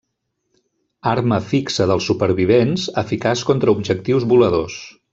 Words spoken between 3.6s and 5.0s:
objectius voladors.